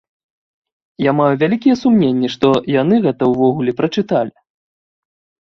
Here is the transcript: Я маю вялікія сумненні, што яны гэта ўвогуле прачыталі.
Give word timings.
Я 1.05 1.11
маю 1.19 1.27
вялікія 1.43 1.75
сумненні, 1.81 2.31
што 2.37 2.49
яны 2.77 2.95
гэта 3.05 3.29
ўвогуле 3.35 3.71
прачыталі. 3.83 4.35